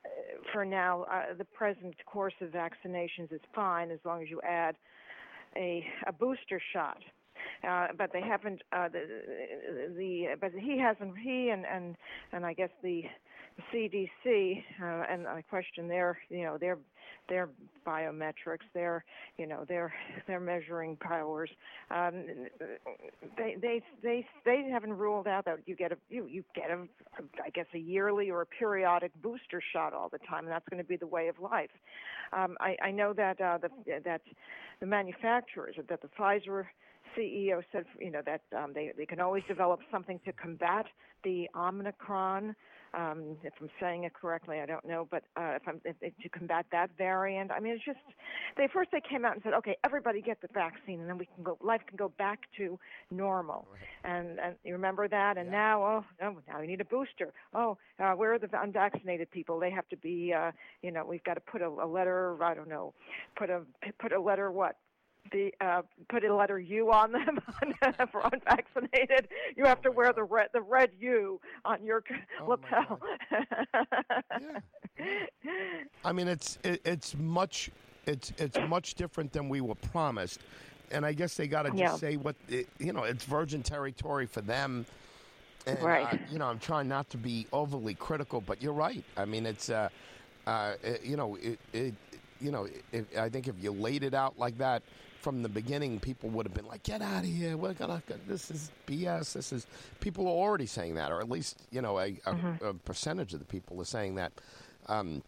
[0.53, 4.77] for now uh, the present course of vaccinations is fine as long as you add
[5.57, 6.99] a, a booster shot.
[7.67, 8.63] Uh, but they haven't.
[8.73, 9.01] Uh, the,
[9.97, 11.17] the but he hasn't.
[11.19, 11.97] He and and
[12.33, 13.03] and I guess the
[13.73, 16.79] CDC uh, and I question their you know their
[17.29, 17.49] their
[17.87, 19.05] biometrics, their
[19.39, 19.93] you know their
[20.27, 21.51] their measuring powers.
[21.91, 22.25] Um,
[23.37, 26.87] they they they they haven't ruled out that you get a you you get a
[27.45, 30.83] I guess a yearly or a periodic booster shot all the time, and that's going
[30.83, 31.71] to be the way of life.
[32.33, 34.23] Um, I, I know that uh, the that
[34.81, 36.67] the manufacturers that the Pfizer
[37.17, 40.87] CEO said, you know, that um, they they can always develop something to combat
[41.25, 42.55] the Omicron.
[42.95, 46.17] Um, if I'm saying it correctly, I don't know, but uh, if I'm if, if,
[46.23, 47.99] to combat that variant, I mean, it's just
[48.57, 51.27] they first they came out and said, okay, everybody get the vaccine, and then we
[51.27, 52.79] can go life can go back to
[53.11, 53.67] normal.
[53.71, 54.13] Right.
[54.13, 55.59] And and you remember that, and yeah.
[55.59, 57.33] now oh, oh now we need a booster.
[57.55, 59.59] Oh, uh, where are the unvaccinated people?
[59.61, 62.43] They have to be, uh, you know, we've got to put a, a letter.
[62.43, 62.95] I don't know,
[63.37, 63.63] put a
[63.99, 64.77] put a letter what
[65.31, 67.41] the uh, put a letter U on them
[68.11, 69.29] for unvaccinated.
[69.57, 72.03] You have to wear the red the red U on your
[72.41, 73.01] oh lapel.
[74.99, 75.43] yeah.
[76.05, 77.71] I mean, it's it, it's much
[78.07, 80.41] it's it's much different than we were promised,
[80.91, 81.97] and I guess they got to just yeah.
[81.97, 83.05] say what it, you know.
[83.05, 84.87] It's virgin territory for them.
[85.67, 86.15] And, right.
[86.15, 89.03] Uh, you know, I'm trying not to be overly critical, but you're right.
[89.17, 89.89] I mean, it's uh,
[90.47, 91.95] uh, it, you know, it, it
[92.41, 92.69] you know,
[93.19, 94.83] I think if you laid it out like that,
[95.27, 97.57] from the beginning, people would have been like, "Get out of here!
[97.57, 98.01] We're gonna.
[98.29, 99.33] This is BS.
[99.33, 99.67] This is."
[99.99, 102.65] People are already saying that, or at least you know a, a, mm-hmm.
[102.65, 104.31] a percentage of the people are saying that.
[104.87, 105.25] Um,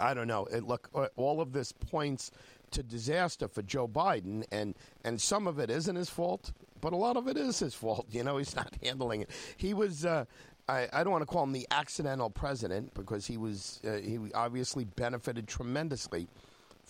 [0.00, 0.46] I don't know.
[0.46, 2.32] It, look, all of this points
[2.72, 6.96] to disaster for Joe Biden, and and some of it isn't his fault, but a
[6.96, 8.06] lot of it is his fault.
[8.10, 9.30] You know, he's not handling it.
[9.56, 10.04] He was.
[10.04, 10.24] Uh,
[10.68, 14.18] I, I, don't want to call him the accidental president because he was uh, he
[14.34, 16.26] obviously benefited tremendously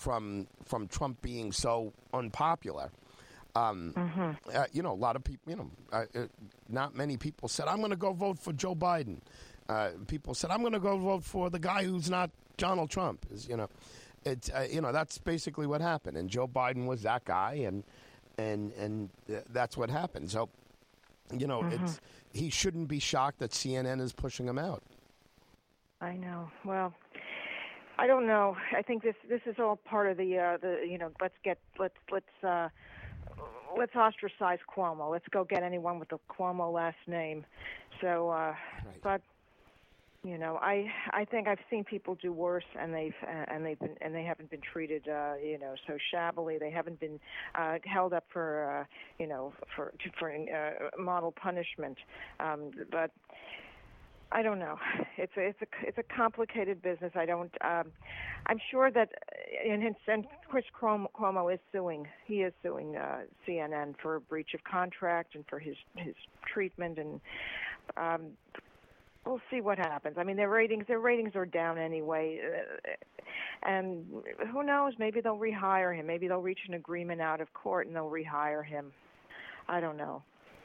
[0.00, 2.90] from from Trump being so unpopular.
[3.54, 4.30] Um, mm-hmm.
[4.54, 5.50] uh, you know, a lot of people.
[5.50, 6.26] You know, uh, uh,
[6.68, 9.18] not many people said, "I'm going to go vote for Joe Biden."
[9.68, 13.26] Uh, people said, "I'm going to go vote for the guy who's not Donald Trump."
[13.30, 13.68] Is you know,
[14.24, 17.84] it's uh, you know that's basically what happened, and Joe Biden was that guy, and
[18.38, 19.10] and and
[19.50, 20.30] that's what happened.
[20.30, 20.48] So,
[21.36, 21.84] you know, mm-hmm.
[21.84, 22.00] it's
[22.32, 24.82] he shouldn't be shocked that CNN is pushing him out.
[26.00, 26.50] I know.
[26.64, 26.94] Well,
[28.00, 28.56] I don't know.
[28.74, 31.58] I think this this is all part of the uh, the you know let's get
[31.78, 32.70] let's let's uh,
[33.76, 35.10] let's ostracize Cuomo.
[35.10, 37.44] Let's go get anyone with the Cuomo last name.
[38.00, 38.56] So, uh, right.
[39.02, 39.20] but
[40.24, 43.78] you know, I I think I've seen people do worse, and they've uh, and they've
[43.78, 46.56] been and they haven't been treated, uh, you know, so shabbily.
[46.56, 47.20] They haven't been
[47.54, 48.84] uh, held up for, uh,
[49.18, 51.98] you know, for for uh, model punishment.
[52.38, 53.10] Um, but
[54.32, 54.78] I don't know.
[55.16, 57.12] It's a it's a it's a complicated business.
[57.14, 57.52] I don't.
[57.62, 57.92] Um,
[58.46, 59.10] I'm sure that,
[59.68, 62.06] and, and Chris Cuomo is suing.
[62.24, 66.14] He is suing uh, CNN for breach of contract and for his his
[66.46, 67.20] treatment, and
[67.96, 68.22] um,
[69.26, 70.16] we'll see what happens.
[70.16, 72.40] I mean, their ratings their ratings are down anyway,
[73.62, 74.06] and
[74.52, 74.94] who knows?
[74.98, 76.06] Maybe they'll rehire him.
[76.06, 78.92] Maybe they'll reach an agreement out of court and they'll rehire him.
[79.68, 80.22] I don't know.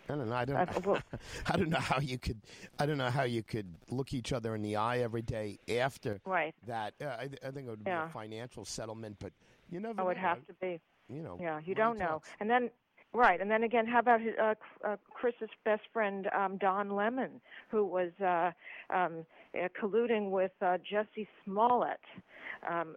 [0.10, 0.36] I don't know.
[0.36, 0.86] I don't.
[0.86, 1.00] Well,
[1.48, 2.40] I don't know how you could.
[2.80, 6.20] I don't know how you could look each other in the eye every day after
[6.26, 6.54] right.
[6.68, 6.94] that.
[7.02, 8.06] Uh, I, I, think it would be yeah.
[8.06, 9.34] a financial settlement, but
[9.70, 10.02] you never.
[10.02, 10.80] Oh, it would have to be.
[11.10, 11.38] You know.
[11.40, 12.22] Yeah, you don't know.
[12.40, 12.70] And then
[13.16, 17.40] Right, and then again, how about his, uh, uh, Chris's best friend um, Don Lemon,
[17.70, 18.52] who was uh,
[18.94, 19.26] um,
[19.56, 22.02] uh, colluding with uh, Jussie Smollett,
[22.70, 22.96] um,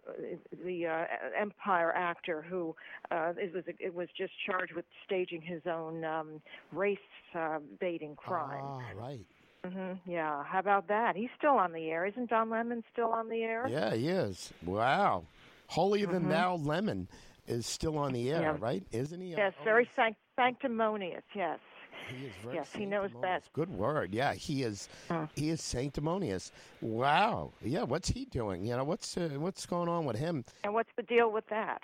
[0.65, 1.05] the uh,
[1.39, 2.75] Empire actor, who
[3.11, 6.41] uh, it was it was just charged with staging his own um,
[6.73, 6.97] race
[7.33, 8.61] uh, baiting crime.
[8.61, 9.25] Ah, right.
[9.65, 10.09] Mm-hmm.
[10.11, 10.43] Yeah.
[10.43, 11.15] How about that?
[11.15, 12.05] He's still on the air.
[12.05, 13.67] Isn't Don Lemon still on the air?
[13.69, 14.51] Yeah, he is.
[14.65, 15.23] Wow.
[15.67, 16.31] Holier than mm-hmm.
[16.31, 17.07] thou Lemon
[17.49, 18.57] is still on the air, yeah.
[18.59, 18.83] right?
[18.91, 19.31] Isn't he?
[19.31, 21.23] Yes, very sanct- sanctimonious.
[21.35, 21.59] Yes.
[22.07, 23.51] He is very yes, he knows best.
[23.53, 24.13] Good word.
[24.13, 24.87] Yeah, he is.
[25.35, 26.51] He is sanctimonious.
[26.81, 27.51] Wow.
[27.61, 27.83] Yeah.
[27.83, 28.65] What's he doing?
[28.65, 30.45] You know, what's uh, what's going on with him?
[30.63, 31.83] And what's the deal with that?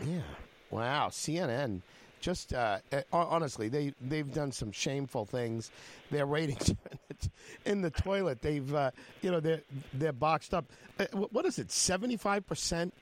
[0.00, 0.20] Yeah.
[0.70, 1.08] Wow.
[1.08, 1.82] CNN.
[2.20, 5.70] Just uh, eh, honestly, they they've done some shameful things.
[6.10, 6.74] Their ratings
[7.66, 8.40] in the toilet.
[8.40, 10.64] They've uh, you know they're they're boxed up.
[10.98, 11.70] Uh, what is it?
[11.70, 12.94] Seventy five percent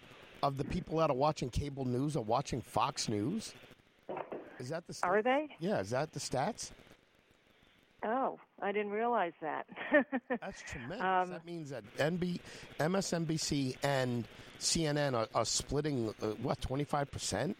[0.47, 3.55] of the people that are watching cable news are watching Fox News.
[4.59, 4.97] Is that the?
[5.03, 5.49] Are they?
[5.59, 5.81] Yeah.
[5.81, 6.71] Is that the stats?
[8.05, 9.67] Oh, I didn't realize that.
[10.29, 11.01] That's tremendous.
[11.01, 12.39] Um, that means that NB,
[12.79, 14.29] MSNBC and
[14.61, 17.57] CNN are, are splitting uh, what twenty five percent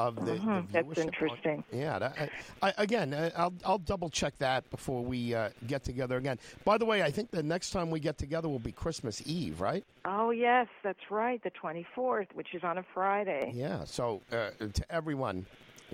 [0.00, 1.64] of the, the that's viewership on- interesting.
[1.72, 2.30] yeah, that,
[2.62, 6.38] I, I, again, I'll I'll double check that before we uh, get together again.
[6.64, 9.60] By the way, I think the next time we get together will be Christmas Eve,
[9.60, 9.84] right?
[10.04, 13.52] Oh yes, that's right, the 24th, which is on a Friday.
[13.54, 13.84] Yeah.
[13.84, 15.44] So uh, to everyone,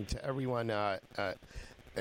[0.07, 1.33] to everyone, uh, uh,
[1.97, 2.01] uh,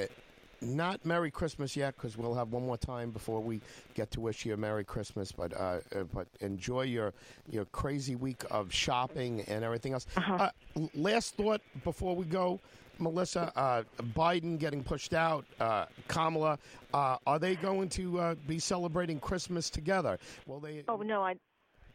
[0.61, 3.61] not Merry Christmas yet because we'll have one more time before we
[3.93, 5.31] get to wish you a Merry Christmas.
[5.31, 7.13] But uh, uh, but enjoy your
[7.49, 10.05] your crazy week of shopping and everything else.
[10.17, 12.59] Uh, l- last thought before we go.
[12.97, 13.83] Melissa, uh,
[14.15, 16.57] Biden getting pushed out, uh, Kamala,
[16.93, 20.17] uh, are they going to uh, be celebrating Christmas together?
[20.47, 20.85] Will they?
[20.87, 21.35] Oh no, I.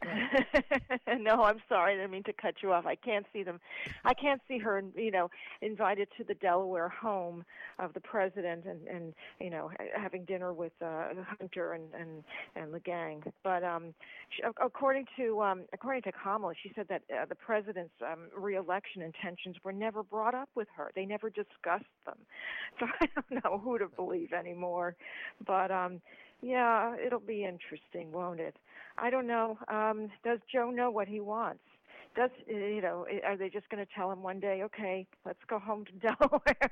[1.19, 1.93] no, I'm sorry.
[1.93, 2.85] I didn't mean to cut you off.
[2.85, 3.59] I can't see them.
[4.03, 5.29] I can't see her, you know,
[5.61, 7.43] invited to the Delaware home
[7.79, 12.23] of the president and and you know having dinner with uh, Hunter and and
[12.55, 13.23] and the gang.
[13.43, 13.93] But um,
[14.29, 19.01] she, according to um, according to Kamala, she said that uh, the president's um, reelection
[19.03, 20.91] intentions were never brought up with her.
[20.95, 22.17] They never discussed them.
[22.79, 24.95] So I don't know who to believe anymore.
[25.45, 26.01] But um,
[26.41, 28.55] yeah, it'll be interesting, won't it?
[29.01, 29.57] I don't know.
[29.67, 31.63] Um, does Joe know what he wants?
[32.15, 33.07] Does uh, you know?
[33.25, 36.71] Are they just going to tell him one day, okay, let's go home to Delaware?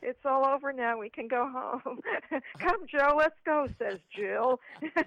[0.00, 0.98] it's all over now.
[0.98, 2.00] We can go home.
[2.58, 4.60] Come, Joe, let's go," says Jill.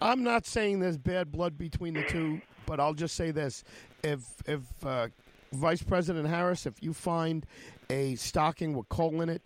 [0.00, 3.64] I'm not saying there's bad blood between the two, but I'll just say this:
[4.02, 5.08] if if uh,
[5.52, 7.46] Vice President Harris, if you find
[7.88, 9.42] a stocking with coal in it,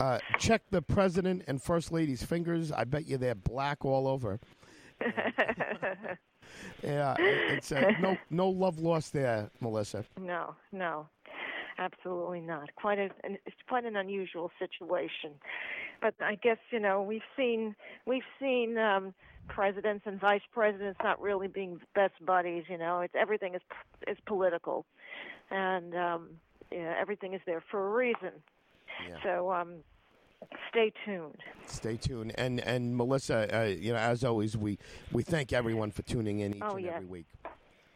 [0.00, 2.72] uh, check the president and first lady's fingers.
[2.72, 4.40] I bet you they're black all over.
[6.82, 10.04] Yeah, it's uh, no no love lost there, Melissa.
[10.20, 11.08] no, no,
[11.78, 12.74] absolutely not.
[12.76, 15.32] Quite a, it's quite an unusual situation.
[16.00, 17.74] But I guess you know we've seen
[18.06, 19.14] we've seen um,
[19.48, 22.64] presidents and vice presidents not really being best buddies.
[22.68, 23.62] You know, it's everything is
[24.06, 24.86] is political,
[25.50, 26.28] and um,
[26.70, 28.32] yeah, everything is there for a reason.
[29.08, 29.16] Yeah.
[29.22, 29.74] So um,
[30.70, 31.40] stay tuned.
[31.66, 34.78] Stay tuned, and and Melissa, uh, you know, as always, we
[35.12, 36.94] we thank everyone for tuning in each Oh, and yes.
[36.96, 37.26] every week.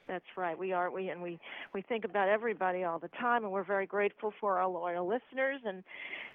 [0.06, 0.58] That's right.
[0.58, 1.38] We are we and we
[1.72, 5.60] we think about everybody all the time, and we're very grateful for our loyal listeners.
[5.64, 5.84] And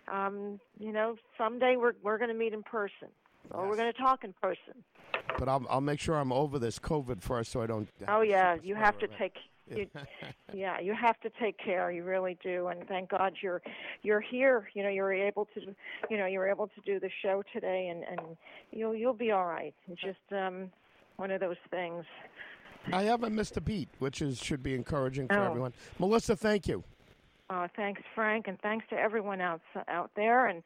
[0.08, 3.10] um, you know, someday we're we're going to meet in person,
[3.52, 4.84] or we're going to talk in person.
[5.38, 7.90] But I'll I'll make sure I'm over this COVID first, so I don't.
[8.08, 9.38] Oh yeah, you have to spreader take.
[9.70, 9.88] You,
[10.54, 11.92] yeah, you have to take care.
[11.92, 13.62] You really do, and thank God you're
[14.04, 14.70] you're here.
[14.74, 15.62] You know, you're able to,
[16.10, 18.38] you know, you're able to do the show today, and and
[18.72, 19.74] you'll you'll be all right.
[19.88, 20.72] It's just um,
[21.18, 22.06] one of those things.
[22.94, 25.46] I haven't missed a beat, which is should be encouraging for Oh.
[25.50, 25.74] everyone.
[25.98, 26.84] Melissa, thank you.
[27.50, 30.48] Uh, thanks, Frank, and thanks to everyone out out there.
[30.48, 30.62] And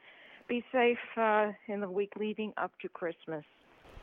[0.50, 3.46] be safe uh, in the week leading up to Christmas.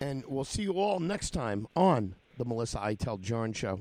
[0.01, 3.81] And we'll see you all next time on the Melissa I Tell John Show.